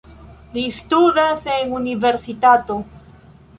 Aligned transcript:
Li 0.55 0.63
studas 0.77 1.45
en 1.57 1.77
universitato. 1.81 2.81